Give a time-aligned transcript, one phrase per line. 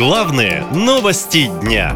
[0.00, 1.94] Главные новости дня.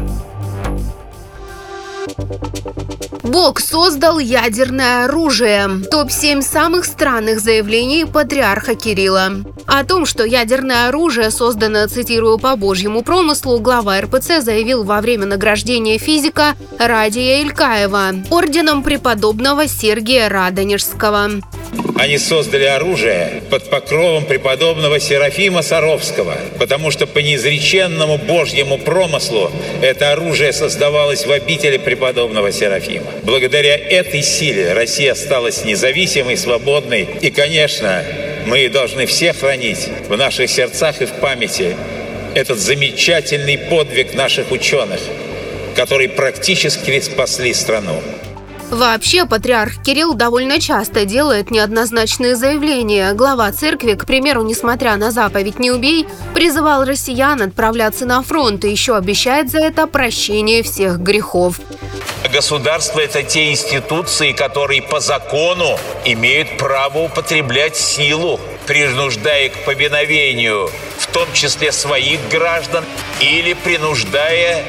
[3.23, 5.67] Бог создал ядерное оружие.
[5.89, 9.31] Топ-7 самых странных заявлений патриарха Кирилла.
[9.65, 15.25] О том, что ядерное оружие создано, цитирую, по божьему промыслу, глава РПЦ заявил во время
[15.25, 21.41] награждения физика Радия Илькаева орденом преподобного Сергия Радонежского.
[21.97, 29.51] Они создали оружие под покровом преподобного Серафима Саровского, потому что по неизреченному Божьему промыслу
[29.81, 33.07] это оружие создавалось в обители преподобного Серафима.
[33.23, 37.07] Благодаря этой силе Россия осталась независимой, свободной.
[37.21, 38.03] И, конечно,
[38.45, 41.75] мы должны все хранить в наших сердцах и в памяти
[42.35, 44.99] этот замечательный подвиг наших ученых,
[45.75, 48.01] которые практически спасли страну.
[48.71, 53.13] Вообще, патриарх Кирилл довольно часто делает неоднозначные заявления.
[53.13, 58.71] Глава церкви, к примеру, несмотря на заповедь «Не убей», призывал россиян отправляться на фронт и
[58.71, 61.59] еще обещает за это прощение всех грехов.
[62.33, 71.07] Государство– это те институции, которые по закону имеют право употреблять силу, принуждая к повиновению, в
[71.07, 72.83] том числе своих граждан,
[73.21, 74.65] или принуждая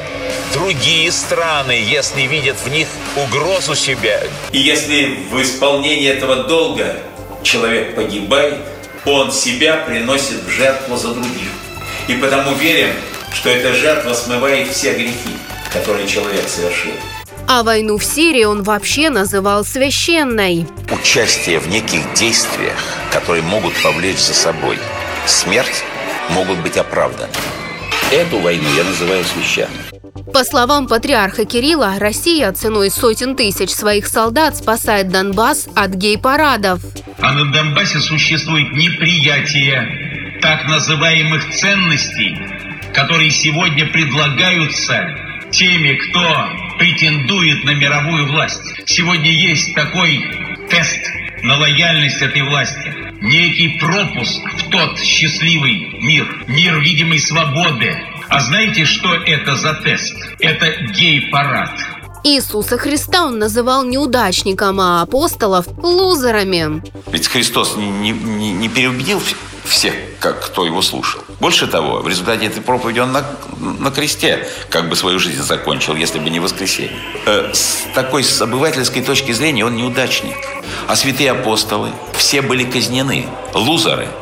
[0.53, 4.21] другие страны, если видят в них угрозу себя.
[4.51, 6.97] И если в исполнении этого долга
[7.43, 8.55] человек погибает,
[9.05, 11.49] он себя приносит в жертву за других.
[12.07, 12.89] И потому верим,
[13.33, 15.37] что эта жертва смывает все грехи,
[15.71, 16.91] которые человек совершил.
[17.47, 20.67] А войну в Сирии он вообще называл священной.
[20.91, 22.77] Участие в неких действиях,
[23.11, 24.77] которые могут повлечь за собой
[25.25, 25.83] смерть,
[26.31, 27.31] могут быть оправданы.
[28.11, 29.86] Эту войну я называю священной.
[30.33, 36.81] По словам патриарха Кирилла, Россия ценой сотен тысяч своих солдат спасает Донбасс от гей-парадов.
[37.19, 42.37] А на Донбассе существует неприятие так называемых ценностей,
[42.93, 45.07] которые сегодня предлагаются
[45.51, 48.61] теми, кто претендует на мировую власть.
[48.85, 50.23] Сегодня есть такой
[50.69, 50.99] тест
[51.41, 52.93] на лояльность этой власти.
[53.21, 57.97] Некий пропуск в тот счастливый мир, мир видимой свободы,
[58.29, 60.15] а знаете, что это за тест?
[60.39, 61.71] Это гей-парад.
[62.23, 66.81] Иисуса Христа он называл неудачником, а апостолов– лузерами.
[67.11, 69.21] Ведь Христос не, не, не переубедил
[69.63, 71.21] всех, как кто его слушал.
[71.39, 73.23] Больше того, в результате этой проповеди он на,
[73.59, 76.97] на кресте как бы свою жизнь закончил, если бы не воскресенье.
[77.25, 80.35] Э, с такой с обывательской точки зрения он неудачник.
[80.87, 84.09] А святые апостолы все были казнены, лузеры–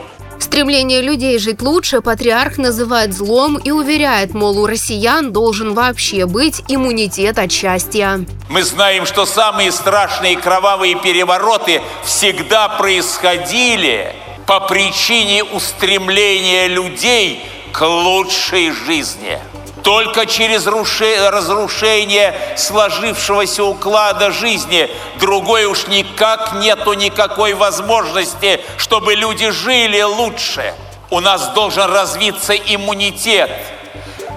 [0.56, 6.64] Стремление людей жить лучше патриарх называет злом и уверяет, мол, у россиян должен вообще быть
[6.70, 8.26] иммунитет от счастья.
[8.48, 14.16] Мы знаем, что самые страшные кровавые перевороты всегда происходили
[14.48, 17.44] по причине устремления людей
[17.74, 19.38] к лучшей жизни.
[19.86, 30.02] Только через разрушение сложившегося уклада жизни другой уж никак нету никакой возможности, чтобы люди жили
[30.02, 30.74] лучше.
[31.12, 33.52] У нас должен развиться иммунитет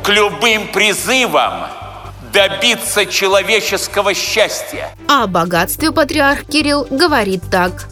[0.05, 1.69] к любым призывам
[2.31, 4.95] добиться человеческого счастья.
[5.09, 7.89] О богатстве патриарх Кирилл говорит так.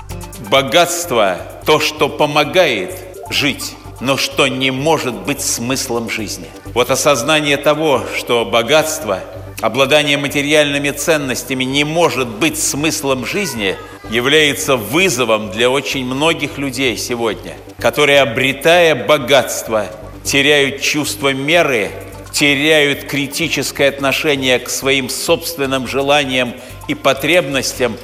[0.50, 2.92] Богатство– то, что помогает
[3.30, 6.46] жить но что не может быть смыслом жизни.
[6.74, 9.20] Вот осознание того, что богатство,
[9.60, 13.76] обладание материальными ценностями не может быть смыслом жизни,
[14.10, 19.86] является вызовом для очень многих людей сегодня, которые, обретая богатство,
[20.24, 21.90] теряют чувство меры,
[22.32, 26.54] теряют критическое отношение к своим собственным желаниям
[26.86, 27.96] и потребностям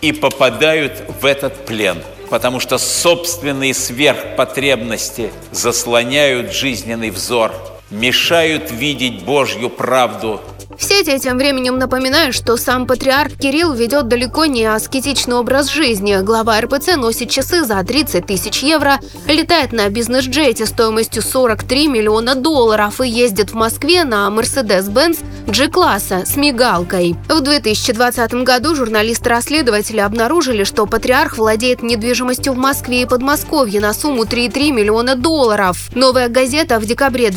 [0.00, 1.98] и попадают в этот плен–
[2.32, 7.52] потому что собственные сверхпотребности заслоняют жизненный взор,
[7.92, 10.40] мешают видеть Божью правду
[10.82, 16.16] в сети тем временем напоминают, что сам патриарх Кирилл ведет далеко не аскетичный образ жизни.
[16.22, 18.98] Глава РПЦ носит часы за 30 тысяч евро,
[19.28, 26.34] летает на бизнес-джете стоимостью 43 миллиона долларов и ездит в Москве на Mercedes-Benz G-класса с
[26.36, 27.14] мигалкой.
[27.28, 34.24] В 2020 году журналисты-расследователи обнаружили, что патриарх владеет недвижимостью в Москве и Подмосковье на сумму
[34.24, 35.90] 3,3 миллиона долларов.
[35.94, 37.30] Новая газета в декабре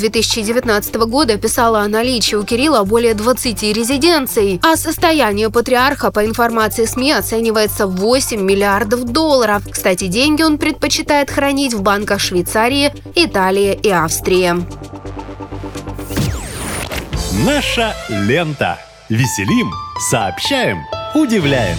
[0.46, 6.86] 2019 года писала о наличии у Кирилла более 20 резиденций, а состояние патриарха, по информации
[6.86, 9.64] СМИ, оценивается в 8 миллиардов долларов.
[9.70, 14.54] Кстати, деньги он предпочитает хранить в банках Швейцарии, Италии и Австрии.
[17.46, 18.78] Наша лента.
[19.10, 19.72] Веселим,
[20.10, 20.80] сообщаем,
[21.16, 21.78] удивляем.